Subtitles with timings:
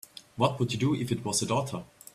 [0.35, 1.83] What would you do if it was a daughter?